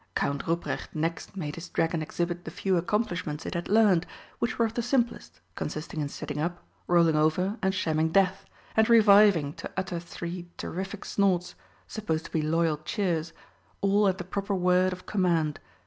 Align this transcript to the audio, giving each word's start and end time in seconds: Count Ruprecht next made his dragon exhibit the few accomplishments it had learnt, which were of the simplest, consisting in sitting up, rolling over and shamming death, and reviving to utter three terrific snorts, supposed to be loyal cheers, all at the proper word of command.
Count 0.15 0.47
Ruprecht 0.47 0.95
next 0.95 1.37
made 1.37 1.53
his 1.53 1.69
dragon 1.69 2.01
exhibit 2.01 2.43
the 2.43 2.49
few 2.49 2.75
accomplishments 2.75 3.45
it 3.45 3.53
had 3.53 3.69
learnt, 3.69 4.07
which 4.39 4.57
were 4.57 4.65
of 4.65 4.73
the 4.73 4.81
simplest, 4.81 5.41
consisting 5.53 6.01
in 6.01 6.09
sitting 6.09 6.39
up, 6.41 6.63
rolling 6.87 7.15
over 7.15 7.59
and 7.61 7.71
shamming 7.75 8.09
death, 8.11 8.43
and 8.75 8.89
reviving 8.89 9.53
to 9.53 9.69
utter 9.77 9.99
three 9.99 10.47
terrific 10.57 11.05
snorts, 11.05 11.53
supposed 11.87 12.25
to 12.25 12.31
be 12.31 12.41
loyal 12.41 12.77
cheers, 12.77 13.31
all 13.81 14.07
at 14.07 14.17
the 14.17 14.23
proper 14.23 14.55
word 14.55 14.91
of 14.91 15.05
command. 15.05 15.59